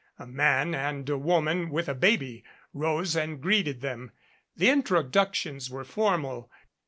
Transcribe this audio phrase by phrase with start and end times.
[0.17, 4.09] A man and a woman with a baby rose and greeted them.
[4.55, 6.49] The introductions were formal.